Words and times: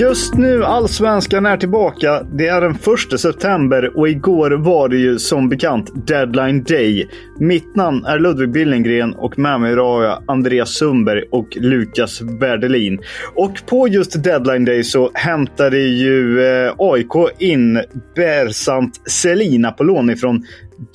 Just 0.00 0.34
nu 0.34 0.64
Allsvenskan 0.64 1.46
är 1.46 1.56
tillbaka. 1.56 2.22
Det 2.32 2.46
är 2.46 2.60
den 2.60 2.78
1 3.12 3.20
september 3.20 3.98
och 3.98 4.08
igår 4.08 4.50
var 4.50 4.88
det 4.88 4.96
ju 4.96 5.18
som 5.18 5.48
bekant 5.48 6.06
deadline 6.06 6.62
day. 6.62 7.08
Mitt 7.38 7.76
namn 7.76 8.04
är 8.04 8.18
Ludvig 8.18 8.52
Billengren 8.52 9.14
och 9.14 9.38
med 9.38 9.60
mig 9.60 9.74
har 9.74 10.02
jag 10.02 10.22
Andreas 10.26 10.70
Sundberg 10.70 11.24
och 11.30 11.56
Lukas 11.56 12.20
Werdelin. 12.20 12.98
Och 13.34 13.66
på 13.66 13.88
just 13.88 14.22
deadline 14.22 14.64
day 14.64 14.84
så 14.84 15.10
hämtade 15.14 15.78
ju 15.78 16.42
eh, 16.42 16.74
AIK 16.78 17.32
in 17.38 17.82
Bersant 18.14 19.10
Selina 19.10 19.70
på 19.70 19.84
lån 19.84 20.10
ifrån 20.10 20.44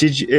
eh, 0.01 0.37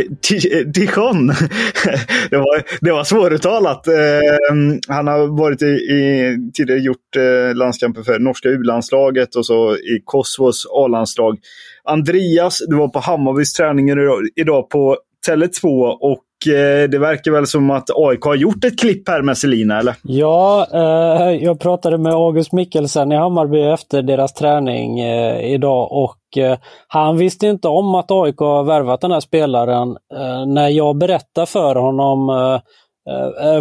eh, 0.58 0.66
Dijon. 0.66 1.26
det, 2.30 2.36
var, 2.36 2.84
det 2.84 2.92
var 2.92 3.04
svåruttalat. 3.04 3.86
Ehm, 3.88 4.80
han 4.88 5.06
har 5.06 5.38
varit 5.38 5.62
i, 5.62 5.66
i, 5.66 6.50
tidigare 6.54 6.80
gjort 6.80 7.16
eh, 7.16 7.54
landskamper 7.54 8.02
för 8.02 8.18
norska 8.18 8.48
U-landslaget 8.56 9.34
och 9.34 9.46
så 9.46 9.76
i 9.76 10.02
Kosovos 10.04 10.66
A-landslag. 10.74 11.38
Andreas, 11.84 12.58
du 12.68 12.76
var 12.76 12.88
på 12.88 12.98
Hammarbys 12.98 13.52
träning 13.52 13.88
idag, 14.36 14.70
på 14.70 14.96
Tele2 15.28 15.96
och 16.00 16.52
eh, 16.52 16.88
det 16.88 16.98
verkar 16.98 17.30
väl 17.30 17.46
som 17.46 17.70
att 17.70 17.90
AIK 17.94 18.24
har 18.24 18.34
gjort 18.34 18.64
ett 18.64 18.78
klipp 18.80 19.08
här 19.08 19.22
med 19.22 19.38
Selina, 19.38 19.78
eller? 19.78 19.94
Ja, 20.02 20.66
eh, 20.72 21.44
jag 21.44 21.60
pratade 21.60 21.98
med 21.98 22.12
August 22.12 22.52
Mikkelsen 22.52 23.12
i 23.12 23.16
Hammarby 23.16 23.60
efter 23.60 24.02
deras 24.02 24.34
träning 24.34 25.00
eh, 25.00 25.54
idag 25.54 25.92
och 25.92 26.38
eh, 26.38 26.58
han 26.88 27.16
visste 27.16 27.46
inte 27.46 27.68
om 27.68 27.94
att 27.94 28.10
AIK 28.10 28.38
har 28.38 28.64
värvat 28.64 29.00
den 29.00 29.12
här 29.12 29.20
spelaren. 29.20 29.96
Eh, 30.14 30.46
när 30.46 30.68
jag 30.68 30.96
berättade 30.96 31.46
för 31.46 31.74
honom 31.74 32.28
eh, 32.30 32.60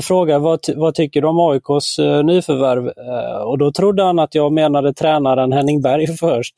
frågade 0.01 0.39
vad, 0.39 0.61
ty- 0.61 0.73
vad 0.75 0.95
tycker 0.95 1.21
du 1.21 1.27
om 1.27 1.39
AIKs 1.39 1.99
eh, 1.99 2.23
nyförvärv? 2.23 2.87
Eh, 2.87 3.41
och 3.41 3.57
då 3.57 3.71
trodde 3.71 4.03
han 4.03 4.19
att 4.19 4.35
jag 4.35 4.51
menade 4.53 4.93
tränaren 4.93 5.51
Henning 5.53 5.81
Berg 5.81 6.07
först. 6.19 6.55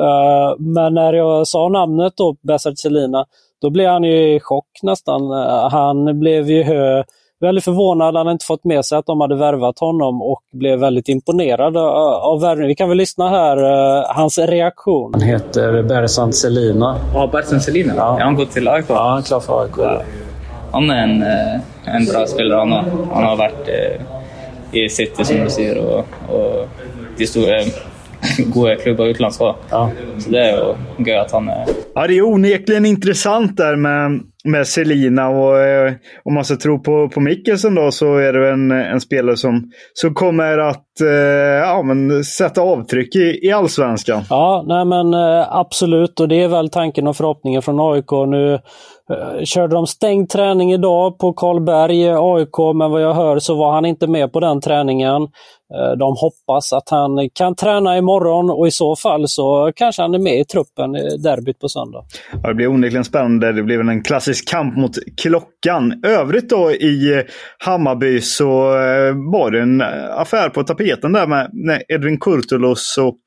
Eh, 0.00 0.54
men 0.58 0.94
när 0.94 1.12
jag 1.12 1.46
sa 1.46 1.68
namnet 1.68 2.12
då, 2.16 2.36
Besart 2.42 2.78
Selina, 2.78 3.24
då 3.62 3.70
blev 3.70 3.90
han 3.90 4.04
ju 4.04 4.34
i 4.34 4.40
chock 4.40 4.66
nästan. 4.82 5.22
Eh, 5.30 5.70
Han 5.70 6.20
blev 6.20 6.50
ju 6.50 6.64
väldigt 7.40 7.64
förvånad. 7.64 8.06
Han 8.06 8.16
hade 8.16 8.32
inte 8.32 8.44
fått 8.44 8.64
med 8.64 8.84
sig 8.84 8.98
att 8.98 9.06
de 9.06 9.20
hade 9.20 9.36
värvat 9.36 9.78
honom 9.78 10.22
och 10.22 10.40
blev 10.52 10.78
väldigt 10.78 11.08
imponerad 11.08 11.76
eh, 11.76 11.82
av 12.24 12.40
värvningen. 12.40 12.68
Vi 12.68 12.74
kan 12.74 12.88
väl 12.88 12.98
lyssna 12.98 13.28
här, 13.28 13.56
eh, 13.98 14.04
hans 14.08 14.38
reaktion. 14.38 15.10
Han 15.14 15.22
heter 15.22 15.82
Bersant 15.82 16.34
Selina. 16.36 16.96
Ja, 17.14 17.28
Bersen 17.32 17.60
Selina. 17.60 17.92
Ja. 17.96 18.18
Är 18.20 18.24
han 18.24 18.36
gått 18.36 18.50
till 18.50 18.68
AIK? 18.68 18.84
Ja, 18.88 19.08
han 19.08 19.18
är 19.18 19.22
klar 19.22 19.40
för 19.40 19.62
AIK. 19.62 20.02
Han 20.72 20.90
är 20.90 21.02
en, 21.02 21.22
eh, 21.22 21.60
en 21.96 22.06
bra 22.06 22.26
spelare. 22.26 22.58
Han 22.58 22.72
har, 22.72 22.84
han 23.14 23.24
har 23.24 23.36
varit 23.36 23.68
eh, 23.68 24.00
i 24.72 24.88
City 24.88 25.24
som 25.24 25.36
du 25.36 25.50
säger 25.50 25.78
och, 25.78 26.06
och 26.28 26.68
de 27.18 27.26
stora 27.26 27.60
goda 28.38 28.76
klubbar 28.76 29.06
utomlands. 29.06 29.38
Ja. 29.40 29.56
Så 30.18 30.30
det 30.30 30.38
är 30.38 30.56
ju 30.56 30.74
gøy 31.04 31.16
att 31.16 31.32
han 31.32 31.48
är... 31.48 31.64
Ja, 32.00 32.06
det 32.06 32.18
är 32.18 32.22
onekligen 32.22 32.86
intressant 32.86 33.56
där 33.56 33.76
med, 33.76 34.20
med 34.44 34.66
Selina 34.66 35.28
och 35.28 35.58
eh, 35.58 35.92
om 36.24 36.34
man 36.34 36.44
ska 36.44 36.56
tro 36.56 36.82
på, 36.82 37.08
på 37.08 37.20
Mikkelsen 37.20 37.74
då 37.74 37.90
så 37.90 38.16
är 38.16 38.32
det 38.32 38.50
en, 38.50 38.70
en 38.70 39.00
spelare 39.00 39.36
som, 39.36 39.70
som 39.94 40.14
kommer 40.14 40.58
att 40.58 41.00
eh, 41.00 41.08
ja, 41.68 41.82
men 41.82 42.24
sätta 42.24 42.60
avtryck 42.60 43.16
i, 43.16 43.46
i 43.46 43.52
allsvenskan. 43.52 44.22
Ja, 44.30 44.64
nej 44.66 44.84
men 44.84 45.14
eh, 45.14 45.56
absolut 45.56 46.20
och 46.20 46.28
det 46.28 46.42
är 46.42 46.48
väl 46.48 46.70
tanken 46.70 47.06
och 47.06 47.16
förhoppningen 47.16 47.62
från 47.62 47.80
AIK. 47.80 48.10
Nu 48.28 48.54
eh, 48.54 49.44
körde 49.44 49.74
de 49.74 49.86
stängd 49.86 50.28
träning 50.28 50.72
idag 50.72 51.18
på 51.18 51.32
Karlberg, 51.32 52.08
AIK, 52.08 52.76
men 52.76 52.90
vad 52.90 53.02
jag 53.02 53.14
hör 53.14 53.38
så 53.38 53.54
var 53.54 53.72
han 53.72 53.84
inte 53.84 54.06
med 54.06 54.32
på 54.32 54.40
den 54.40 54.60
träningen. 54.60 55.28
Eh, 55.74 55.96
de 55.98 56.16
hoppas 56.16 56.72
att 56.72 56.90
han 56.90 57.30
kan 57.34 57.54
träna 57.54 57.98
imorgon 57.98 58.50
och 58.50 58.66
i 58.66 58.70
så 58.70 58.96
fall 58.96 59.28
så 59.28 59.72
kanske 59.76 60.02
han 60.02 60.14
är 60.14 60.18
med 60.18 60.40
i 60.40 60.44
truppen 60.44 60.96
i 60.96 61.16
derbyt 61.16 61.58
på 61.58 61.68
söndag. 61.68 61.89
Ja, 62.42 62.48
det 62.48 62.54
blir 62.54 62.66
onekligen 62.66 63.04
spännande. 63.04 63.52
Det 63.52 63.62
blir 63.62 63.78
väl 63.78 63.88
en 63.88 64.02
klassisk 64.02 64.48
kamp 64.48 64.76
mot 64.76 64.96
klockan. 65.22 66.04
Övrigt 66.04 66.48
då 66.48 66.72
i 66.72 67.14
eh, 67.14 67.24
Hammarby 67.58 68.20
så 68.20 68.72
eh, 68.72 69.14
var 69.32 69.50
det 69.50 69.60
en 69.60 69.80
eh, 69.80 69.86
affär 70.10 70.48
på 70.48 70.62
tapeten 70.62 71.12
där 71.12 71.26
med 71.26 71.82
Edvin 71.88 72.20
Kurtulus 72.20 72.98
och 72.98 73.20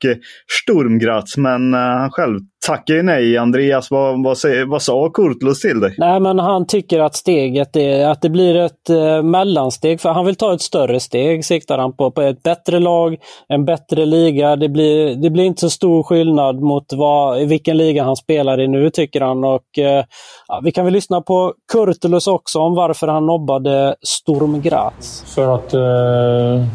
Sturmgratz. 0.62 1.36
Men 1.36 1.72
han 1.72 2.10
själv 2.10 2.40
tackade 2.66 2.96
ju 2.96 3.02
nej. 3.02 3.38
Andreas, 3.38 3.90
vad, 3.90 4.22
vad, 4.22 4.38
säger, 4.38 4.66
vad 4.66 4.82
sa 4.82 5.10
Kurtulus 5.10 5.60
till 5.60 5.80
dig? 5.80 5.94
Nej, 5.98 6.20
men 6.20 6.38
han 6.38 6.66
tycker 6.66 7.00
att 7.00 7.14
steget 7.14 7.76
är 7.76 8.08
att 8.08 8.22
det 8.22 8.30
blir 8.30 8.56
ett 8.56 8.90
eh, 8.90 9.22
mellansteg. 9.22 10.00
För 10.00 10.08
han 10.08 10.26
vill 10.26 10.36
ta 10.36 10.54
ett 10.54 10.60
större 10.60 11.00
steg, 11.00 11.44
siktar 11.44 11.78
han 11.78 11.96
på. 11.96 12.10
På 12.10 12.22
ett 12.22 12.42
bättre 12.42 12.78
lag, 12.78 13.16
en 13.48 13.64
bättre 13.64 14.06
liga. 14.06 14.56
Det 14.56 14.68
blir, 14.68 15.14
det 15.14 15.30
blir 15.30 15.44
inte 15.44 15.60
så 15.60 15.70
stor 15.70 16.02
skillnad 16.02 16.60
mot 16.60 16.92
vad, 16.92 17.40
i 17.40 17.44
vilken 17.44 17.76
liga 17.76 18.04
han 18.04 18.16
spelar 18.16 18.60
i 18.60 18.68
nu, 18.68 18.90
tycker 18.90 19.20
han. 19.20 19.44
Och, 19.44 19.78
eh, 19.78 20.04
ja, 20.48 20.60
vi 20.64 20.72
kan 20.72 20.84
väl 20.84 20.94
lyssna 20.94 21.20
på 21.20 21.54
Kurtulus 21.72 22.26
också 22.26 22.58
om 22.58 22.74
varför 22.74 23.08
han 23.08 23.26
nobbade 23.26 23.94
Sturm 24.02 24.62
Graz. 24.62 25.24
För 25.34 25.54
att, 25.54 25.74
eh, 25.74 26.66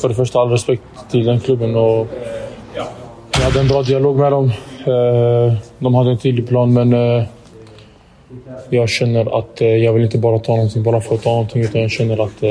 för 0.00 0.08
det 0.08 0.14
första, 0.14 0.40
all 0.40 0.50
respekt 0.50 0.82
till 1.10 1.26
den 1.26 1.40
klubben. 1.40 1.76
Och 1.76 2.06
jag 3.32 3.44
hade 3.44 3.60
en 3.60 3.68
bra 3.68 3.82
dialog 3.82 4.16
med 4.16 4.32
dem. 4.32 4.52
Eh, 4.88 5.54
de 5.78 5.94
hade 5.94 6.10
en 6.10 6.18
tydlig 6.18 6.48
plan, 6.48 6.72
men 6.72 6.92
eh, 6.92 7.24
jag 8.70 8.88
känner 8.88 9.38
att 9.38 9.60
eh, 9.60 9.68
jag 9.68 9.92
vill 9.92 10.04
inte 10.04 10.18
bara 10.18 10.38
ta 10.38 10.56
någonting 10.56 10.82
bara 10.82 11.00
för 11.00 11.14
att 11.14 11.22
ta 11.22 11.30
någonting, 11.30 11.62
utan 11.62 11.80
jag 11.80 11.90
känner 11.90 12.24
att 12.24 12.42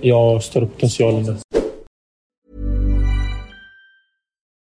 jag 0.00 0.16
har 0.16 0.40
större 0.40 0.66
potential 0.66 1.14
än 1.14 1.24
det. 1.24 1.36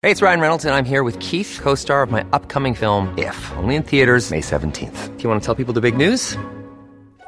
Hej, 0.03 0.13
det 0.13 0.21
är 0.21 0.25
Ryan 0.25 0.41
Reynolds, 0.41 0.65
jag 0.65 0.79
är 0.79 0.83
här 0.83 1.03
med 1.03 1.23
Keith, 1.23 1.61
co 1.63 1.75
star 1.75 2.03
of 2.03 2.11
my 2.11 2.21
upcoming 2.21 2.75
film, 2.75 3.07
If, 3.17 3.51
only 3.63 3.75
in 3.75 3.83
theaters, 3.83 4.31
May 4.31 4.41
17th. 4.41 5.17
Do 5.17 5.23
you 5.23 5.29
want 5.29 5.43
to 5.43 5.45
tell 5.45 5.65
people 5.65 5.81
the 5.81 5.91
big 5.91 5.97
news? 5.97 6.37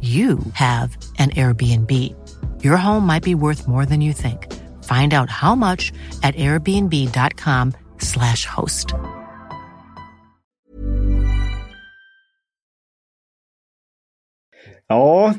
you 0.00 0.38
have 0.52 0.96
an 1.18 1.30
Airbnb. 1.30 2.14
Your 2.62 2.76
home 2.76 3.06
might 3.06 3.24
be 3.24 3.34
worth 3.34 3.68
more 3.68 3.84
than 3.86 4.00
you 4.00 4.12
think. 4.12 4.46
Find 4.84 5.12
out 5.12 5.28
how 5.30 5.56
much 5.56 5.92
at 6.22 6.36
airbnb.com 6.36 7.72
slash 7.98 8.46
host. 8.46 8.94
Ja, 14.88 15.34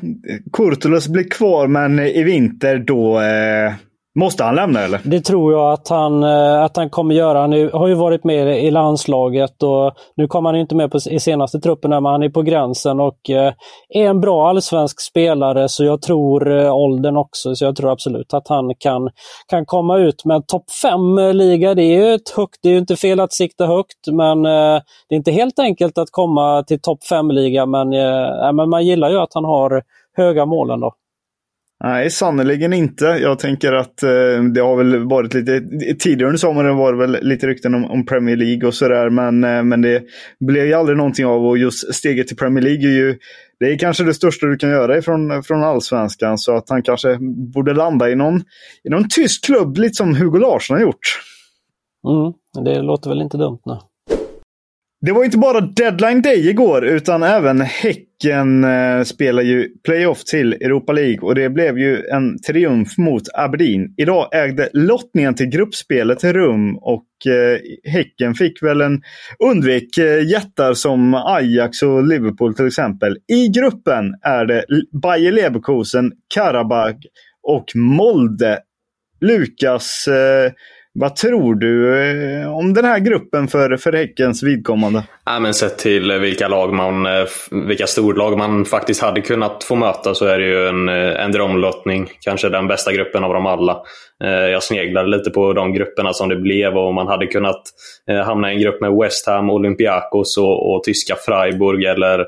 Kurtulus 0.52 1.08
blir 1.08 1.28
kvar 1.30 1.66
men 1.68 1.98
i 1.98 2.22
vinter 2.22 2.78
då 2.78 3.20
eh, 3.20 3.74
Måste 4.14 4.44
han 4.44 4.54
lämna 4.54 4.80
eller? 4.80 5.00
Det 5.04 5.20
tror 5.20 5.52
jag 5.52 5.72
att 5.72 5.88
han, 5.88 6.22
eh, 6.22 6.62
att 6.62 6.76
han 6.76 6.90
kommer 6.90 7.14
göra. 7.14 7.40
Han 7.40 7.52
har 7.72 7.88
ju 7.88 7.94
varit 7.94 8.24
med 8.24 8.64
i 8.64 8.70
landslaget 8.70 9.62
och 9.62 9.92
nu 10.16 10.28
kommer 10.28 10.50
han 10.50 10.60
inte 10.60 10.74
med 10.74 10.90
på, 10.90 10.98
i 11.10 11.20
senaste 11.20 11.60
truppen 11.60 11.90
men 11.90 12.04
han 12.04 12.22
är 12.22 12.28
på 12.28 12.42
gränsen 12.42 13.00
och 13.00 13.30
eh, 13.30 13.52
är 13.88 14.06
en 14.06 14.20
bra 14.20 14.48
allsvensk 14.48 15.00
spelare 15.00 15.68
så 15.68 15.84
jag 15.84 16.02
tror 16.02 16.58
eh, 16.58 16.74
åldern 16.74 17.16
också. 17.16 17.54
Så 17.54 17.64
jag 17.64 17.76
tror 17.76 17.92
absolut 17.92 18.34
att 18.34 18.48
han 18.48 18.74
kan, 18.78 19.10
kan 19.48 19.66
komma 19.66 19.98
ut. 19.98 20.24
Men 20.24 20.42
topp 20.42 20.64
5-liga, 20.84 21.74
det 21.74 21.82
är 21.82 22.06
ju 22.06 22.14
ett 22.14 22.30
högt, 22.36 22.58
det 22.62 22.68
är 22.68 22.78
inte 22.78 22.96
fel 22.96 23.20
att 23.20 23.32
sikta 23.32 23.66
högt 23.66 24.06
men 24.12 24.42
det 24.42 25.14
är 25.14 25.16
inte 25.16 25.30
helt 25.30 25.58
enkelt 25.58 25.98
att 25.98 26.10
komma 26.10 26.62
till 26.62 26.80
topp 26.80 26.98
5-liga 27.10 27.66
men, 27.66 27.88
men 28.56 28.70
man 28.70 28.86
gillar 28.86 29.10
ju 29.10 29.18
att 29.18 29.34
han 29.34 29.44
har 29.44 29.82
höga 30.16 30.46
mål 30.46 30.70
ändå. 30.70 30.94
Nej, 31.84 32.10
sannerligen 32.10 32.72
inte. 32.72 33.04
Jag 33.04 33.38
tänker 33.38 33.72
att 33.72 34.02
eh, 34.02 34.42
det 34.54 34.60
har 34.60 34.76
väl 34.76 35.08
varit 35.08 35.34
lite, 35.34 35.60
tidigare 35.98 36.28
under 36.28 36.38
sommaren 36.38 36.76
var 36.76 36.92
det 36.92 36.98
väl 36.98 37.18
lite 37.22 37.46
rykten 37.46 37.74
om, 37.74 37.84
om 37.84 38.06
Premier 38.06 38.36
League 38.36 38.68
och 38.68 38.74
sådär. 38.74 39.10
Men, 39.10 39.44
eh, 39.44 39.62
men 39.62 39.82
det 39.82 40.02
blev 40.40 40.66
ju 40.66 40.74
aldrig 40.74 40.98
någonting 40.98 41.26
av 41.26 41.46
och 41.46 41.58
just 41.58 41.94
steget 41.94 42.28
till 42.28 42.36
Premier 42.36 42.64
League 42.64 42.88
är 42.88 42.92
ju 42.92 43.18
det 43.60 43.72
är 43.72 43.78
kanske 43.78 44.04
det 44.04 44.14
största 44.14 44.46
du 44.46 44.56
kan 44.56 44.70
göra 44.70 44.98
ifrån, 44.98 45.42
från 45.42 45.62
allsvenskan. 45.62 46.38
Så 46.38 46.56
att 46.56 46.68
han 46.68 46.82
kanske 46.82 47.18
borde 47.54 47.74
landa 47.74 48.10
i 48.10 48.14
någon, 48.14 48.36
i 48.84 48.88
någon 48.90 49.08
tysk 49.08 49.44
klubb, 49.44 49.78
lite 49.78 49.94
som 49.94 50.16
Hugo 50.16 50.38
Larsson 50.38 50.76
har 50.76 50.82
gjort. 50.82 51.20
Mm, 52.08 52.64
det 52.64 52.82
låter 52.82 53.10
väl 53.10 53.22
inte 53.22 53.36
dumt 53.36 53.60
nu. 53.66 53.78
Det 55.02 55.12
var 55.12 55.24
inte 55.24 55.38
bara 55.38 55.60
deadline 55.60 56.22
day 56.22 56.48
igår 56.48 56.84
utan 56.84 57.22
även 57.22 57.60
Häcken 57.60 58.64
eh, 58.64 59.02
spelar 59.02 59.42
ju 59.42 59.68
playoff 59.84 60.24
till 60.24 60.52
Europa 60.52 60.92
League 60.92 61.20
och 61.20 61.34
det 61.34 61.50
blev 61.50 61.78
ju 61.78 62.06
en 62.06 62.42
triumf 62.42 62.98
mot 62.98 63.22
Aberdeen. 63.34 63.94
Idag 63.96 64.28
ägde 64.32 64.68
lottningen 64.72 65.34
till 65.34 65.46
gruppspelet 65.46 66.24
rum 66.24 66.76
och 66.76 67.06
eh, 67.26 67.58
Häcken 67.92 68.34
fick 68.34 68.62
väl 68.62 68.80
en 68.80 69.02
undvik 69.44 69.98
eh, 69.98 70.28
jättar 70.28 70.74
som 70.74 71.14
Ajax 71.14 71.82
och 71.82 72.06
Liverpool 72.06 72.54
till 72.54 72.66
exempel. 72.66 73.16
I 73.32 73.48
gruppen 73.48 74.14
är 74.22 74.46
det 74.46 74.64
Bayer 75.02 75.32
Leverkusen, 75.32 76.12
Karabag 76.34 76.96
och 77.42 77.66
Molde. 77.74 78.58
Lukas, 79.20 80.08
eh, 80.08 80.52
vad 80.92 81.16
tror 81.16 81.54
du 81.54 82.02
eh, 82.02 82.56
om 82.56 82.74
den 82.74 82.84
här 82.84 82.98
gruppen 82.98 83.48
för, 83.48 83.76
för 83.76 83.92
Häckens 83.92 84.42
vidkommande? 84.42 85.02
Ja, 85.24 85.38
men 85.38 85.54
sett 85.54 85.78
till 85.78 86.10
eh, 86.10 86.18
vilka, 86.18 86.48
lag 86.48 86.74
man, 86.74 87.06
eh, 87.06 87.24
vilka 87.50 87.86
storlag 87.86 88.38
man 88.38 88.64
faktiskt 88.64 89.02
hade 89.02 89.20
kunnat 89.20 89.64
få 89.64 89.74
möta 89.74 90.14
så 90.14 90.26
är 90.26 90.38
det 90.38 90.44
ju 90.44 90.68
en, 90.68 90.88
en 90.88 91.32
drömlottning. 91.32 92.10
Kanske 92.20 92.48
den 92.48 92.68
bästa 92.68 92.92
gruppen 92.92 93.24
av 93.24 93.34
dem 93.34 93.46
alla. 93.46 93.82
Jag 94.22 94.62
sneglade 94.62 95.08
lite 95.08 95.30
på 95.30 95.52
de 95.52 95.72
grupperna 95.72 96.12
som 96.12 96.28
det 96.28 96.36
blev 96.36 96.78
och 96.78 96.94
man 96.94 97.06
hade 97.06 97.26
kunnat 97.26 97.62
hamna 98.24 98.52
i 98.52 98.54
en 98.54 98.60
grupp 98.60 98.80
med 98.80 98.92
West 98.92 99.26
Ham, 99.26 99.50
Olympiakos 99.50 100.38
och, 100.38 100.74
och 100.74 100.84
tyska 100.84 101.16
Freiburg 101.26 101.84
eller 101.84 102.26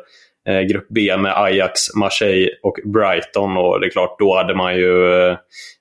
Eh, 0.48 0.60
grupp 0.60 0.86
B 0.88 1.16
med 1.16 1.32
Ajax, 1.36 1.94
Marseille 1.94 2.50
och 2.62 2.78
Brighton. 2.84 3.56
Och 3.56 3.80
det 3.80 3.86
är 3.86 3.90
klart, 3.90 4.18
då 4.18 4.36
hade 4.36 4.54
man 4.54 4.76
ju 4.76 5.36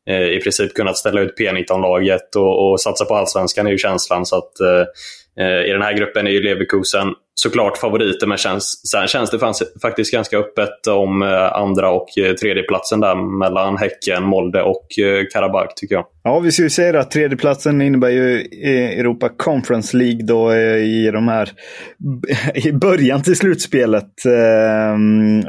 Eh, 0.09 0.27
i 0.27 0.39
princip 0.39 0.73
kunnat 0.73 0.97
ställa 0.97 1.21
ut 1.21 1.39
P19-laget 1.39 2.35
och, 2.35 2.71
och 2.71 2.81
satsa 2.81 3.05
på 3.05 3.15
allsvenskan 3.15 3.67
är 3.67 3.71
ju 3.71 3.77
känslan. 3.77 4.25
Så 4.25 4.37
att, 4.37 4.59
eh, 4.59 5.45
eh, 5.45 5.65
I 5.65 5.71
den 5.71 5.81
här 5.81 5.93
gruppen 5.93 6.27
är 6.27 6.31
ju 6.31 6.41
Leverkusen 6.41 7.07
såklart 7.43 7.77
favoriter, 7.77 8.27
men 8.27 8.37
känns, 8.37 8.89
sen 8.91 9.07
känns 9.07 9.29
det 9.29 9.39
faktiskt 9.81 10.11
ganska 10.13 10.37
öppet 10.37 10.87
om 10.87 11.21
eh, 11.21 11.53
andra 11.53 11.91
och 11.91 12.17
eh, 12.17 12.33
tredjeplatsen 12.33 12.99
där 12.99 13.39
mellan 13.39 13.77
Häcken, 13.77 14.23
Molde 14.23 14.61
och 14.61 14.99
eh, 14.99 15.25
Karabag 15.33 15.75
tycker 15.75 15.95
jag. 15.95 16.05
Ja, 16.23 16.39
vi 16.39 16.51
ska 16.51 16.63
ju 16.63 16.69
säga 16.69 16.99
att 16.99 17.11
tredjeplatsen 17.11 17.81
innebär 17.81 18.09
ju 18.09 18.41
Europa 18.99 19.29
Conference 19.37 19.97
League 19.97 20.23
då 20.23 20.55
i 20.55 21.11
de 21.13 21.27
här 21.27 21.51
i 22.67 22.71
början 22.71 23.23
till 23.23 23.35
slutspelet. 23.35 24.11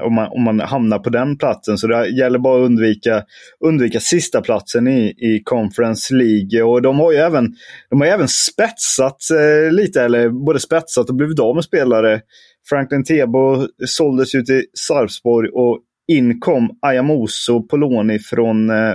om, 0.03 0.15
man, 0.15 0.29
om 0.31 0.43
man 0.43 0.61
hamnar 0.61 0.99
på 0.99 1.11
den 1.11 1.39
platsen. 1.39 1.79
Så 1.79 1.87
det 1.87 2.09
gäller 2.09 2.39
bara 2.39 2.63
att 2.63 2.67
undvika, 2.67 3.23
undvika 3.65 4.01
sista 4.01 4.41
platsen 4.41 4.89
i, 4.89 5.09
i 5.09 5.43
Conference 5.45 6.15
League. 6.15 6.63
Och 6.63 6.83
de 6.83 7.01
har 7.01 7.13
ju 7.13 7.19
även, 7.19 7.49
de 7.91 8.01
har 8.01 8.09
även 8.09 8.29
spetsat 8.29 9.17
eh, 9.31 9.73
lite, 9.73 10.03
eller 10.03 10.29
både 10.29 10.61
spetsat 10.61 11.09
och 11.09 11.15
blivit 11.15 11.39
av 11.39 11.55
med 11.55 11.65
spelare. 11.83 12.21
Franklin 12.69 13.05
Tebo 13.05 13.67
såldes 13.87 14.35
ju 14.35 14.43
till 14.43 14.63
Sarpsborg 14.75 15.49
och 15.49 15.79
in 16.13 16.41
kom 16.41 16.79
Ayamoso 16.83 17.63
Poloni 17.63 18.19
från 18.19 18.71
eh, 18.71 18.95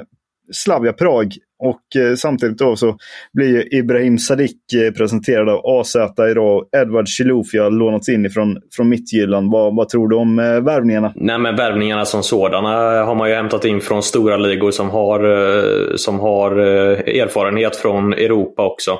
Slavia 0.51 0.93
Prag. 0.93 1.33
Och 1.59 2.01
eh, 2.01 2.15
samtidigt 2.15 2.57
då 2.57 2.75
så 2.75 2.97
blir 3.33 3.75
Ibrahim 3.75 4.17
Sadiq 4.17 4.73
eh, 4.75 4.93
presenterad 4.93 5.49
av 5.49 5.61
AZ 5.65 5.95
idag. 6.31 6.65
Edward 6.77 7.07
Chilufya 7.07 7.69
lånats 7.69 8.09
in 8.09 8.25
ifrån, 8.25 8.57
från 8.75 8.89
Mittjylland. 8.89 9.51
Vad, 9.51 9.75
vad 9.75 9.89
tror 9.89 10.09
du 10.09 10.15
om 10.15 10.39
eh, 10.39 10.59
värvningarna? 10.61 11.13
Nej, 11.15 11.39
men 11.39 11.55
värvningarna 11.55 12.05
som 12.05 12.23
sådana 12.23 12.69
har 13.03 13.15
man 13.15 13.29
ju 13.29 13.35
hämtat 13.35 13.65
in 13.65 13.81
från 13.81 14.03
stora 14.03 14.37
ligor 14.37 14.71
som 14.71 14.89
har, 14.89 15.23
eh, 15.23 15.95
som 15.95 16.19
har 16.19 16.51
eh, 16.57 17.21
erfarenhet 17.21 17.75
från 17.75 18.13
Europa 18.13 18.65
också. 18.65 18.99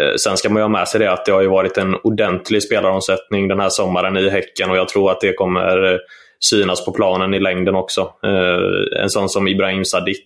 Eh, 0.00 0.14
sen 0.16 0.36
ska 0.36 0.48
man 0.48 0.56
ju 0.56 0.62
ha 0.62 0.68
med 0.68 0.88
sig 0.88 1.00
det 1.00 1.12
att 1.12 1.24
det 1.24 1.32
har 1.32 1.42
ju 1.42 1.48
varit 1.48 1.78
en 1.78 1.94
ordentlig 1.94 2.62
spelaromsättning 2.62 3.48
den 3.48 3.60
här 3.60 3.68
sommaren 3.68 4.16
i 4.16 4.30
Häcken 4.30 4.70
och 4.70 4.76
jag 4.76 4.88
tror 4.88 5.10
att 5.10 5.20
det 5.20 5.32
kommer 5.32 5.92
eh, 5.92 5.98
synas 6.40 6.84
på 6.84 6.92
planen 6.92 7.34
i 7.34 7.40
längden 7.40 7.74
också. 7.74 8.00
Eh, 8.24 9.02
en 9.02 9.10
sån 9.10 9.28
som 9.28 9.48
Ibrahim 9.48 9.84
Sadiq, 9.84 10.24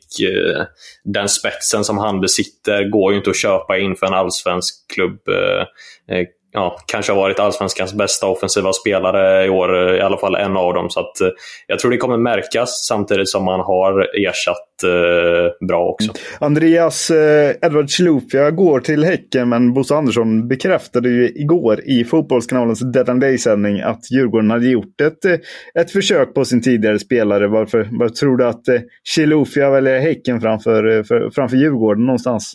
den 1.05 1.29
spetsen 1.29 1.85
som 1.85 1.99
han 1.99 2.21
besitter 2.21 2.85
går 2.85 3.13
ju 3.13 3.19
inte 3.19 3.31
att 3.31 3.37
köpa 3.37 3.79
in 3.79 3.97
för 3.97 4.07
en 4.07 4.15
allsvensk 4.15 4.75
klubb. 4.95 5.21
Ja, 6.57 6.79
kanske 6.87 7.13
har 7.13 7.17
varit 7.17 7.39
allsvenskans 7.39 7.95
bästa 7.95 8.27
offensiva 8.27 8.73
spelare 8.73 9.47
i 9.47 9.49
år, 9.49 9.97
i 9.97 10.01
alla 10.01 10.19
fall 10.19 10.35
en 10.35 10.57
av 10.57 10.75
dem. 10.75 10.91
Så 10.91 11.01
att, 11.01 11.21
eh, 11.21 11.29
jag 11.67 11.79
tror 11.79 11.91
det 11.91 11.97
kommer 11.97 12.17
märkas 12.17 12.87
samtidigt 12.89 13.29
som 13.29 13.45
man 13.45 13.61
har 13.61 14.07
ersatt 14.29 14.83
eh, 14.85 15.67
bra 15.69 15.85
också. 15.85 16.11
Mm. 16.11 16.17
Andreas 16.41 17.11
eh, 17.11 17.55
Edward 17.63 17.91
Chilufya 17.91 18.51
går 18.51 18.81
till 18.81 19.05
Häcken, 19.05 19.49
men 19.49 19.75
Bosse 19.75 19.95
Andersson 19.95 20.49
bekräftade 20.49 21.09
ju 21.09 21.29
igår 21.29 21.81
i 21.85 22.05
Fotbollskanalens 22.05 22.81
Dead 22.81 23.09
and 23.09 23.21
Day-sändning 23.21 23.81
att 23.81 24.11
Djurgården 24.11 24.51
hade 24.51 24.67
gjort 24.67 25.01
ett, 25.01 25.25
eh, 25.25 25.37
ett 25.81 25.91
försök 25.91 26.35
på 26.35 26.45
sin 26.45 26.63
tidigare 26.63 26.99
spelare. 26.99 27.49
Varför, 27.49 27.89
varför 27.91 28.15
tror 28.15 28.37
du 28.37 28.47
att 28.47 28.69
eh, 28.69 28.81
Chilufya 29.05 29.71
väljer 29.71 30.01
Häcken 30.01 30.41
framför, 30.41 30.97
eh, 30.97 31.03
för, 31.03 31.31
framför 31.31 31.57
Djurgården 31.57 32.07
någonstans? 32.07 32.55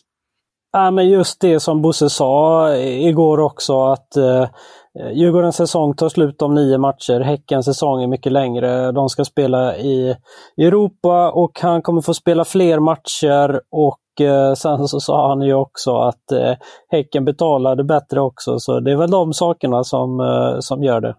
Ja, 0.74 0.92
men 0.92 1.10
just 1.10 1.42
det 1.42 1.60
som 1.60 1.82
Bosse 1.82 2.10
sa 2.10 2.76
igår 2.78 3.40
också 3.40 3.84
att 3.84 4.18
eh, 4.18 4.46
Djurgårdens 5.14 5.56
säsong 5.56 5.96
tar 5.96 6.10
slut 6.10 6.42
om 6.42 6.54
nio 6.54 6.78
matcher. 6.78 7.20
Häckens 7.20 7.66
säsong 7.66 8.04
är 8.04 8.08
mycket 8.08 8.32
längre. 8.32 8.92
De 8.92 9.10
ska 9.10 9.26
spela 9.26 9.78
i 9.78 10.16
Europa 10.58 11.32
och 11.32 11.60
han 11.62 11.82
kommer 11.82 12.02
få 12.02 12.14
spela 12.14 12.46
fler 12.46 12.80
matcher 12.80 13.62
och 13.72 14.26
eh, 14.26 14.54
sen 14.54 14.88
så 14.88 15.00
sa 15.00 15.30
han 15.30 15.42
ju 15.42 15.54
också 15.54 15.98
att 15.98 16.32
eh, 16.32 16.54
Häcken 16.90 17.26
betalade 17.26 17.84
bättre 17.84 18.22
också. 18.22 18.60
Så 18.60 18.80
det 18.80 18.92
är 18.92 18.96
väl 18.96 19.12
de 19.12 19.34
sakerna 19.34 19.84
som, 19.84 20.20
eh, 20.20 20.60
som 20.60 20.84
gör 20.84 21.02
det. 21.02 21.16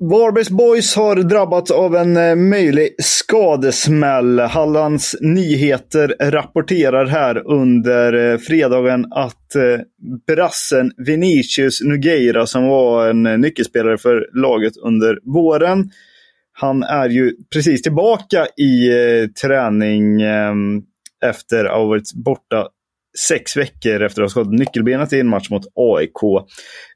Varbergs 0.00 0.50
Boys 0.50 0.96
har 0.96 1.16
drabbats 1.16 1.70
av 1.70 1.96
en 1.96 2.16
eh, 2.16 2.36
möjlig 2.36 2.94
skadesmäll. 2.98 4.40
Hallands 4.40 5.16
Nyheter 5.20 6.14
rapporterar 6.20 7.06
här 7.06 7.46
under 7.46 8.32
eh, 8.32 8.38
fredagen 8.38 9.06
att 9.10 9.54
eh, 9.54 9.80
brassen 10.26 10.92
Vinicius 10.96 11.80
Nugeira, 11.80 12.46
som 12.46 12.68
var 12.68 13.08
en 13.08 13.22
nyckelspelare 13.22 13.98
för 13.98 14.28
laget 14.32 14.76
under 14.76 15.18
våren, 15.22 15.90
Han 16.52 16.82
är 16.82 17.08
ju 17.08 17.32
precis 17.52 17.82
tillbaka 17.82 18.46
i 18.46 18.90
träning 19.42 20.22
ehm, 20.22 20.82
efter 21.24 21.64
att 21.64 21.76
ha 21.76 21.84
varit 21.84 22.14
borta 22.14 22.68
sex 23.28 23.56
veckor 23.56 24.02
efter 24.02 24.22
att 24.22 24.26
ha 24.26 24.30
skadat 24.30 24.52
nyckelbenet 24.52 25.12
i 25.12 25.20
en 25.20 25.28
match 25.28 25.50
mot 25.50 25.66
AIK. 25.74 26.46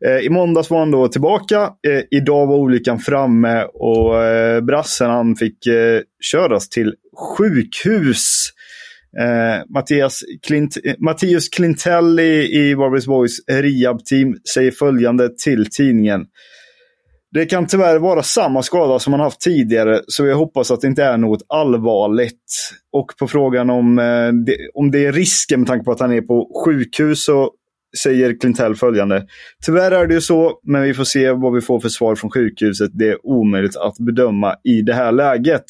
Eh, 0.07 0.19
I 0.27 0.29
måndags 0.31 0.71
var 0.71 0.79
han 0.79 0.91
då 0.91 1.09
tillbaka. 1.09 1.63
Eh, 1.63 2.03
idag 2.11 2.47
var 2.47 2.57
olyckan 2.57 2.99
framme 2.99 3.65
och 3.65 4.25
eh, 4.25 4.61
brassen 4.61 5.11
han 5.11 5.37
fick 5.37 5.67
eh, 5.67 6.01
köras 6.33 6.69
till 6.69 6.95
sjukhus. 7.37 8.53
Eh, 9.21 9.65
Mattias 9.75 10.21
Klint, 10.47 10.77
eh, 10.85 10.95
Mattias 10.99 11.49
Klintelli 11.49 12.59
i 12.59 12.75
Varbergs 12.75 13.07
Boys 13.07 13.39
Riab-team 13.49 14.37
säger 14.55 14.71
följande 14.71 15.29
till 15.45 15.71
tidningen. 15.71 16.21
Det 17.33 17.47
kan 17.47 17.67
tyvärr 17.67 17.99
vara 17.99 18.23
samma 18.23 18.63
skada 18.63 18.99
som 18.99 19.13
han 19.13 19.21
haft 19.21 19.41
tidigare, 19.41 20.01
så 20.07 20.27
jag 20.27 20.37
hoppas 20.37 20.71
att 20.71 20.81
det 20.81 20.87
inte 20.87 21.05
är 21.05 21.17
något 21.17 21.43
allvarligt. 21.49 22.73
Och 22.93 23.07
på 23.19 23.29
frågan 23.29 23.71
om, 23.71 23.99
eh, 23.99 24.33
det, 24.47 24.57
om 24.75 24.91
det 24.91 25.07
är 25.07 25.13
risken 25.13 25.61
med 25.61 25.67
tanke 25.67 25.85
på 25.85 25.93
att 25.93 26.01
han 26.01 26.13
är 26.13 26.21
på 26.21 26.63
sjukhus 26.65 27.25
så 27.25 27.51
säger 28.03 28.41
Klintell 28.41 28.75
följande. 28.75 29.27
Tyvärr 29.67 29.91
är 29.91 30.07
det 30.07 30.15
ju 30.15 30.21
så, 30.21 30.61
men 30.63 30.83
vi 30.83 30.95
får 30.95 31.05
se 31.05 31.31
vad 31.31 31.55
vi 31.55 31.61
får 31.61 31.81
för 31.81 31.89
svar 31.89 32.15
från 32.15 32.31
sjukhuset. 32.31 32.91
Det 32.95 33.09
är 33.09 33.27
omöjligt 33.27 33.77
att 33.77 33.99
bedöma 33.99 34.57
i 34.65 34.83
det 34.83 34.95
här 34.95 35.13
läget. 35.13 35.65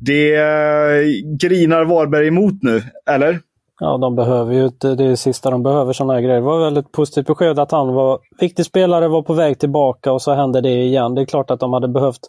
Det 0.00 0.34
eh, 0.34 1.04
grinar 1.40 1.84
Varberg 1.84 2.26
emot 2.26 2.62
nu, 2.62 2.82
eller? 3.10 3.38
Ja, 3.80 3.98
de 3.98 4.16
behöver 4.16 4.54
ju 4.54 4.64
inte 4.64 4.94
det 4.94 5.04
är 5.04 5.08
det 5.08 5.16
sista 5.16 5.50
de 5.50 5.62
behöver 5.62 5.92
sådana 5.92 6.12
här 6.12 6.20
grejer. 6.20 6.34
Det 6.34 6.46
var 6.46 6.64
väldigt 6.64 6.92
positivt 6.92 7.26
besked 7.26 7.58
att 7.58 7.70
han 7.70 7.94
var 7.94 8.18
viktig 8.40 8.64
spelare, 8.64 9.08
var 9.08 9.22
på 9.22 9.34
väg 9.34 9.58
tillbaka 9.58 10.12
och 10.12 10.22
så 10.22 10.34
hände 10.34 10.60
det 10.60 10.82
igen. 10.82 11.14
Det 11.14 11.20
är 11.20 11.26
klart 11.26 11.50
att 11.50 11.60
de 11.60 11.72
hade 11.72 11.88
behövt 11.88 12.20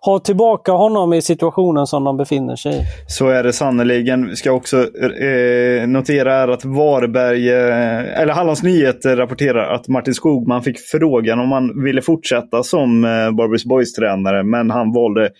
ha 0.00 0.18
tillbaka 0.18 0.72
honom 0.72 1.12
i 1.12 1.22
situationen 1.22 1.86
som 1.86 2.04
de 2.04 2.16
befinner 2.16 2.56
sig 2.56 2.72
i. 2.72 2.80
Så 3.06 3.28
är 3.28 3.42
det 3.42 3.52
sannerligen. 3.52 4.28
Vi 4.28 4.36
ska 4.36 4.52
också 4.52 4.76
eh, 4.76 5.88
notera 5.88 6.34
är 6.34 6.48
att 6.48 6.64
Varberg, 6.64 7.48
eh, 7.48 8.20
eller 8.20 8.32
Hallands 8.32 8.62
Nyheter 8.62 9.16
rapporterar 9.16 9.74
att 9.74 9.88
Martin 9.88 10.14
Skogman 10.14 10.62
fick 10.62 10.78
frågan 10.78 11.40
om 11.40 11.52
han 11.52 11.84
ville 11.84 12.02
fortsätta 12.02 12.62
som 12.62 13.04
eh, 13.04 13.10
Barbers 13.10 13.64
Boys-tränare, 13.64 14.42
men 14.42 14.70
han 14.70 14.92
valde 14.92 15.30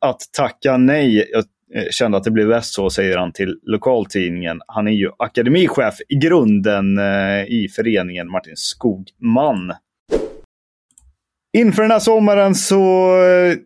att 0.00 0.20
tacka 0.36 0.76
nej. 0.76 1.30
Jag 1.32 1.44
Eh, 1.74 1.84
kände 1.90 2.16
att 2.16 2.24
det 2.24 2.30
blev 2.30 2.48
bäst 2.48 2.74
så, 2.74 2.90
säger 2.90 3.16
han 3.18 3.32
till 3.32 3.58
lokaltidningen. 3.62 4.60
Han 4.66 4.88
är 4.88 4.92
ju 4.92 5.10
akademichef 5.18 5.94
i 6.08 6.14
grunden 6.14 6.98
eh, 6.98 7.44
i 7.44 7.68
föreningen 7.76 8.30
Martin 8.30 8.56
Skogman. 8.56 9.72
Inför 11.54 11.82
den 11.82 11.90
här 11.90 11.98
sommaren 11.98 12.54
så 12.54 13.14
eh, 13.24 13.56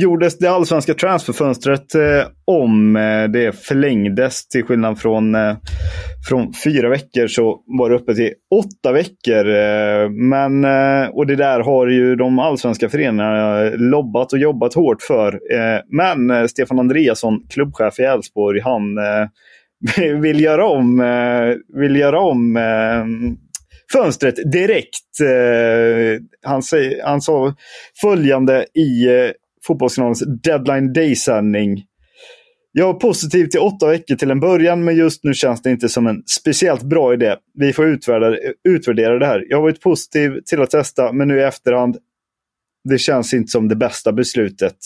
gjordes 0.00 0.38
det 0.38 0.50
allsvenska 0.50 0.94
transferfönstret 0.94 1.94
eh, 1.94 2.26
om. 2.44 2.96
Eh, 2.96 3.24
det 3.24 3.64
förlängdes 3.64 4.48
till 4.48 4.64
skillnad 4.64 4.98
från, 4.98 5.34
eh, 5.34 5.56
från 6.28 6.52
fyra 6.64 6.88
veckor 6.88 7.26
så 7.26 7.62
var 7.66 7.90
det 7.90 7.96
uppe 7.96 8.14
till 8.14 8.32
åtta 8.54 8.92
veckor. 8.92 9.48
Eh, 9.48 10.10
men, 10.10 10.64
eh, 10.64 11.08
och 11.08 11.26
det 11.26 11.36
där 11.36 11.60
har 11.60 11.86
ju 11.86 12.16
de 12.16 12.38
allsvenska 12.38 12.88
föreningarna 12.88 13.64
eh, 13.64 13.72
lobbat 13.76 14.32
och 14.32 14.38
jobbat 14.38 14.74
hårt 14.74 15.02
för. 15.02 15.34
Eh, 15.34 15.80
men 15.88 16.30
eh, 16.30 16.46
Stefan 16.46 16.78
Andreasson, 16.78 17.46
klubbchef 17.50 17.98
i 17.98 18.02
Elfsborg, 18.02 18.60
han 18.60 18.82
vill 20.22 20.40
göra 20.40 20.66
om, 20.66 20.98
vill 21.74 21.96
göra 21.96 22.20
om 22.20 22.58
fönstret 23.92 24.52
direkt. 24.52 25.20
Eh, 25.20 26.22
han, 26.42 26.62
säger, 26.62 27.04
han 27.04 27.20
sa 27.20 27.54
följande 28.00 28.66
i 28.74 29.06
eh, 29.06 29.30
Fotbollskanalens 29.66 30.22
Deadline 30.42 30.92
Day-sändning. 30.92 31.84
Jag 32.72 32.86
var 32.86 32.94
positiv 32.94 33.46
till 33.46 33.60
åtta 33.60 33.86
veckor 33.86 34.16
till 34.16 34.30
en 34.30 34.40
början, 34.40 34.84
men 34.84 34.96
just 34.96 35.24
nu 35.24 35.34
känns 35.34 35.62
det 35.62 35.70
inte 35.70 35.88
som 35.88 36.06
en 36.06 36.22
speciellt 36.26 36.82
bra 36.82 37.14
idé. 37.14 37.36
Vi 37.54 37.72
får 37.72 37.86
utvärdera, 37.86 38.36
utvärdera 38.68 39.18
det 39.18 39.26
här. 39.26 39.44
Jag 39.48 39.56
har 39.56 39.62
varit 39.62 39.80
positiv 39.80 40.40
till 40.46 40.62
att 40.62 40.70
testa, 40.70 41.12
men 41.12 41.28
nu 41.28 41.38
i 41.38 41.42
efterhand, 41.42 41.96
det 42.88 42.98
känns 42.98 43.34
inte 43.34 43.50
som 43.50 43.68
det 43.68 43.76
bästa 43.76 44.12
beslutet. 44.12 44.76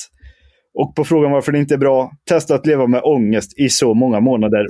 Och 0.75 0.95
på 0.95 1.05
frågan 1.05 1.33
varför 1.33 1.53
det 1.53 1.59
inte 1.59 1.75
är 1.75 1.79
bra, 1.79 2.13
testa 2.29 2.55
att 2.55 2.67
leva 2.67 2.87
med 2.87 3.01
ångest 3.05 3.59
i 3.59 3.69
så 3.69 3.95
många 3.95 4.21
månader. 4.21 4.67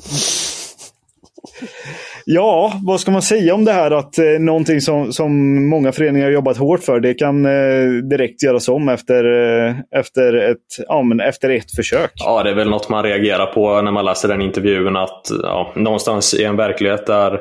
Ja, 2.28 2.73
vad 2.83 3.00
ska 3.00 3.11
man 3.11 3.23
säga 3.23 3.54
om 3.54 3.64
det 3.64 3.73
här 3.73 3.90
att 3.90 4.18
eh, 4.18 4.25
någonting 4.25 4.80
som, 4.80 5.12
som 5.12 5.33
många 5.68 5.92
föreningar 5.92 6.26
har 6.26 6.33
jobbat 6.33 6.56
hårt 6.56 6.83
för, 6.83 7.00
det 7.00 7.14
kan 7.14 7.45
eh, 7.45 7.88
direkt 8.11 8.42
göras 8.42 8.68
om 8.68 8.88
efter, 8.88 9.25
eh, 9.25 9.75
efter, 10.00 10.35
ett, 10.35 10.59
ja, 10.88 11.02
men 11.02 11.21
efter 11.21 11.50
ett 11.50 11.71
försök? 11.76 12.11
Ja, 12.14 12.42
det 12.42 12.50
är 12.50 12.54
väl 12.54 12.71
något 12.71 12.88
man 12.88 13.02
reagerar 13.02 13.47
på 13.47 13.83
när 13.83 13.90
man 13.90 14.04
läser 14.04 14.28
den 14.28 14.42
intervjun. 14.42 14.97
Att 14.97 15.26
ja, 15.42 15.73
någonstans 15.76 16.35
i 16.35 16.45
en 16.45 16.56
verklighet 16.56 17.06
där 17.06 17.40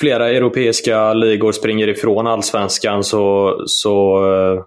flera 0.00 0.30
europeiska 0.30 1.14
ligor 1.14 1.52
springer 1.52 1.88
ifrån 1.88 2.26
allsvenskan 2.26 3.04
så, 3.04 3.56
så 3.66 4.24
eh, 4.32 4.62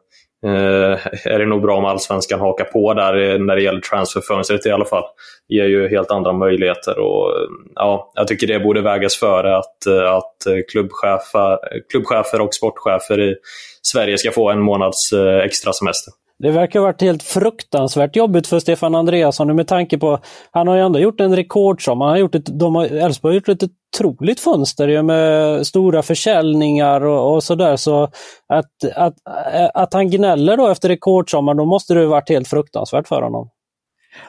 Eh, 0.45 1.07
är 1.25 1.39
det 1.39 1.45
nog 1.45 1.61
bra 1.61 1.77
om 1.77 1.85
allsvenskan 1.85 2.39
hakar 2.39 2.65
på 2.65 2.93
där 2.93 3.29
eh, 3.29 3.39
när 3.39 3.55
det 3.55 3.61
gäller 3.61 3.81
transferfönstret 3.81 4.65
i 4.65 4.71
alla 4.71 4.85
fall. 4.85 5.03
Det 5.49 5.55
ger 5.55 5.65
ju 5.65 5.87
helt 5.87 6.11
andra 6.11 6.33
möjligheter 6.33 6.99
och 6.99 7.29
eh, 7.29 7.47
ja, 7.75 8.11
jag 8.15 8.27
tycker 8.27 8.47
det 8.47 8.59
borde 8.59 8.81
vägas 8.81 9.15
före 9.15 9.57
att, 9.57 9.87
att 9.87 10.65
klubbchefer, 10.71 11.57
klubbchefer 11.91 12.41
och 12.41 12.53
sportchefer 12.53 13.19
i 13.21 13.35
Sverige 13.81 14.17
ska 14.17 14.31
få 14.31 14.51
en 14.51 14.59
månads 14.59 15.13
extra 15.43 15.73
semester. 15.73 16.13
Det 16.39 16.51
verkar 16.51 16.79
ha 16.79 16.85
varit 16.85 17.01
helt 17.01 17.23
fruktansvärt 17.23 18.15
jobbigt 18.15 18.47
för 18.47 18.59
Stefan 18.59 18.95
Andreasson 18.95 19.55
med 19.55 19.67
tanke 19.67 19.97
på 19.97 20.19
han 20.51 20.67
har 20.67 20.75
ju 20.75 20.81
ändå 20.81 20.99
gjort 20.99 21.19
en 21.19 21.35
rekordsommar. 21.35 22.05
Han 22.05 22.13
har 22.13 22.19
gjort 22.19 22.35
ett, 22.35 22.59
de 22.59 22.75
har, 22.75 22.85
Elfsborg 22.85 23.33
har 23.33 23.35
gjort 23.35 23.49
ett 23.49 23.69
otroligt 23.95 24.39
fönster 24.39 25.01
med 25.01 25.67
stora 25.67 26.01
försäljningar 26.01 27.05
och, 27.05 27.33
och 27.33 27.43
sådär. 27.43 27.75
Så 27.75 28.03
att, 28.47 28.71
att, 28.95 29.13
att 29.73 29.93
han 29.93 30.09
gnäller 30.09 30.57
då 30.57 30.67
efter 30.67 30.89
rekordsommar, 30.89 31.53
då 31.53 31.65
måste 31.65 31.93
det 31.93 31.99
ha 31.99 32.07
varit 32.07 32.29
helt 32.29 32.47
fruktansvärt 32.47 33.07
för 33.07 33.21
honom. 33.21 33.49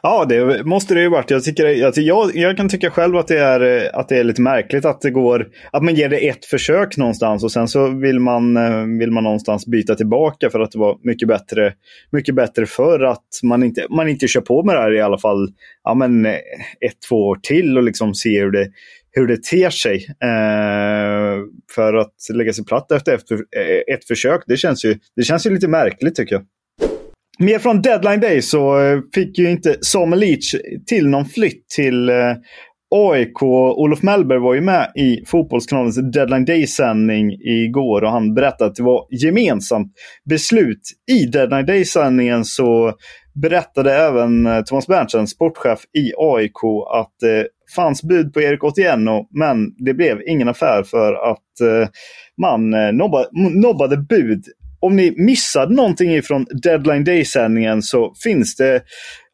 Ja, 0.02 0.24
det 0.24 0.64
måste 0.64 0.94
det 0.94 1.00
ju 1.00 1.08
varit. 1.08 1.30
Jag, 1.30 1.44
tycker, 1.44 1.66
jag, 1.66 1.86
alltså, 1.86 2.00
jag, 2.00 2.36
jag, 2.36 2.56
kan 2.56 2.68
tycka 2.68 2.90
själv 2.90 3.16
att 3.16 3.28
det, 3.28 3.38
är, 3.38 3.84
eh, 3.84 3.90
att 3.92 4.08
det 4.08 4.18
är 4.18 4.24
lite 4.24 4.42
märkligt 4.42 4.84
att 4.84 5.00
det 5.00 5.10
går 5.10 5.48
att 5.72 5.82
man 5.82 5.94
ger 5.94 6.08
det 6.08 6.28
ett 6.28 6.44
försök 6.44 6.96
någonstans 6.96 7.44
och 7.44 7.52
sen 7.52 7.68
så 7.68 7.88
vill 7.88 8.20
man, 8.20 8.56
eh, 8.56 8.98
vill 8.98 9.10
man 9.10 9.24
någonstans 9.24 9.66
byta 9.66 9.94
tillbaka 9.94 10.50
för 10.50 10.60
att 10.60 10.72
det 10.72 10.78
var 10.78 10.98
mycket 11.02 11.28
bättre, 11.28 11.72
mycket 12.12 12.34
bättre 12.34 12.66
för 12.66 13.00
att 13.00 13.28
man 13.42 13.62
inte, 13.62 13.86
man 13.90 14.08
inte 14.08 14.28
kör 14.28 14.40
på 14.40 14.62
med 14.62 14.74
det 14.74 14.80
här 14.80 14.92
i 14.94 15.00
alla 15.00 15.18
fall 15.18 15.48
ja, 15.84 15.94
men 15.94 16.26
eh, 16.26 16.32
ett, 16.80 17.00
två 17.08 17.16
år 17.16 17.38
till 17.42 17.78
och 17.78 17.84
liksom 17.84 18.14
ser 18.14 18.40
hur 18.40 18.50
det, 18.50 18.68
hur 19.12 19.26
det 19.26 19.42
ter 19.42 19.70
sig. 19.70 20.06
Eh, 20.22 21.42
för 21.74 21.94
att 21.94 22.14
lägga 22.34 22.52
sig 22.52 22.64
platt 22.64 22.92
efter 22.92 23.18
ett 23.92 24.04
försök, 24.04 24.42
det 24.46 24.56
känns, 24.56 24.84
ju, 24.84 24.98
det 25.16 25.22
känns 25.22 25.46
ju 25.46 25.50
lite 25.50 25.68
märkligt 25.68 26.14
tycker 26.14 26.34
jag. 26.34 26.44
Mer 27.38 27.58
från 27.58 27.82
Deadline 27.82 28.20
Day 28.20 28.42
så 28.42 28.80
eh, 28.80 28.98
fick 29.14 29.38
ju 29.38 29.50
inte 29.50 29.76
Samuel 29.80 30.20
Leach 30.20 30.54
till 30.86 31.08
någon 31.08 31.24
flytt 31.24 31.68
till 31.68 32.08
eh, 32.08 32.34
AIK. 32.90 33.42
Olof 33.76 34.02
Mellberg 34.02 34.38
var 34.38 34.54
ju 34.54 34.60
med 34.60 34.92
i 34.96 35.24
Fotbollskanalens 35.26 36.12
Deadline 36.12 36.44
Day-sändning 36.44 37.32
igår 37.32 38.04
och 38.04 38.10
han 38.10 38.34
berättade 38.34 38.70
att 38.70 38.76
det 38.76 38.82
var 38.82 39.06
gemensamt 39.10 39.92
beslut. 40.30 40.80
I 41.12 41.26
Deadline 41.26 41.66
Day-sändningen 41.66 42.44
så 42.44 42.92
berättade 43.42 43.94
även 43.94 44.46
eh, 44.46 44.62
Thomas 44.62 44.86
Berntsen, 44.86 45.26
sportchef 45.26 45.80
i 45.98 46.12
AIK, 46.18 46.64
att 46.94 47.12
det 47.20 47.48
fanns 47.76 48.02
bud 48.02 48.32
på 48.32 48.40
Erik 48.40 48.64
Otieno 48.64 49.28
men 49.30 49.74
det 49.84 49.94
blev 49.94 50.20
ingen 50.26 50.48
affär 50.48 50.82
för 50.82 51.30
att 51.30 51.42
man 52.40 52.70
nobbade, 52.96 53.28
nobbade 53.60 53.96
bud 53.96 54.44
om 54.80 54.96
ni 54.96 55.14
missade 55.16 55.74
någonting 55.74 56.14
ifrån 56.14 56.46
Deadline 56.62 57.04
Day-sändningen 57.04 57.82
så 57.82 58.14
finns 58.24 58.56
det 58.56 58.82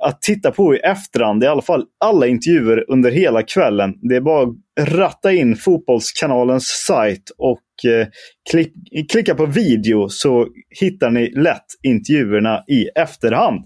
att 0.04 0.22
titta 0.22 0.50
på 0.50 0.74
i 0.74 0.78
efterhand. 0.78 1.44
I 1.44 1.46
alla 1.46 1.62
fall 1.62 1.84
alla 2.04 2.26
intervjuer 2.26 2.84
under 2.90 3.10
hela 3.10 3.42
kvällen. 3.42 3.94
Det 4.02 4.16
är 4.16 4.20
bara 4.20 4.42
att 4.42 4.54
ratta 4.80 5.32
in 5.32 5.56
Fotbollskanalens 5.56 6.66
sajt 6.86 7.30
och 7.38 7.90
eh, 7.90 8.06
klick, 8.50 8.72
klicka 9.12 9.34
på 9.34 9.46
video 9.46 10.08
så 10.08 10.46
hittar 10.80 11.10
ni 11.10 11.30
lätt 11.30 11.66
intervjuerna 11.82 12.64
i 12.68 13.00
efterhand. 13.00 13.64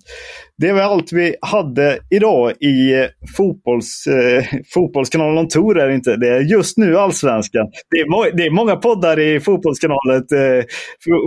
Det 0.58 0.72
var 0.72 0.80
allt 0.80 1.12
vi 1.12 1.34
hade 1.40 1.98
idag 2.10 2.52
i 2.60 2.94
eh, 2.94 3.06
fotbolls, 3.36 4.06
eh, 4.06 4.44
Fotbollskanalen 4.74 5.48
Tor 5.48 5.78
är 5.78 5.88
det 5.88 5.94
inte. 5.94 6.16
Det 6.16 6.28
är 6.28 6.40
just 6.40 6.78
nu 6.78 6.98
Allsvenskan. 6.98 7.66
Det 7.90 7.96
är, 7.96 8.36
det 8.36 8.42
är 8.42 8.50
många 8.50 8.76
poddar 8.76 9.20
i 9.20 9.40
fotbollskanalen, 9.40 10.16
eh, 10.16 10.64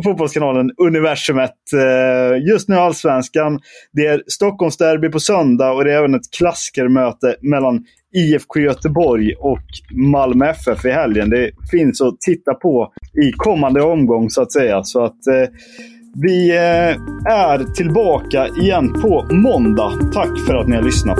fotbollskanalen 0.03 0.71
Universumet. 0.77 1.55
Eh, 1.73 2.49
just 2.49 2.69
nu 2.69 2.75
Allsvenskan. 2.75 3.59
Det 3.93 4.05
är 4.05 4.23
Stockholmsderby 4.27 5.09
på 5.09 5.19
söndag 5.19 5.71
och 5.71 5.83
det 5.83 5.93
är 5.93 5.97
även 5.97 6.15
ett 6.15 6.31
klassikermöte 6.37 7.35
mellan 7.41 7.85
IFK 8.15 8.59
Göteborg 8.59 9.33
och 9.39 9.63
Malmö 9.91 10.45
FF 10.49 10.85
i 10.85 10.89
helgen. 10.89 11.29
Det 11.29 11.51
finns 11.71 12.01
att 12.01 12.21
titta 12.21 12.53
på 12.53 12.93
i 13.23 13.31
kommande 13.31 13.81
omgång 13.81 14.29
så 14.29 14.41
att 14.41 14.51
säga. 14.51 14.83
Så 14.83 15.03
att 15.03 15.27
eh, 15.27 15.49
Vi 16.15 16.49
eh, 16.49 17.31
är 17.33 17.73
tillbaka 17.73 18.47
igen 18.47 18.93
på 19.01 19.27
måndag. 19.31 19.91
Tack 20.13 20.39
för 20.47 20.55
att 20.55 20.67
ni 20.67 20.75
har 20.75 20.83
lyssnat. 20.83 21.19